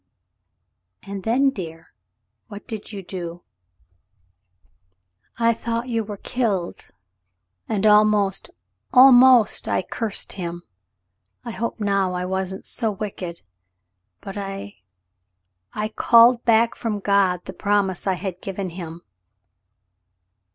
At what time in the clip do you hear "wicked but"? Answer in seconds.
12.89-14.37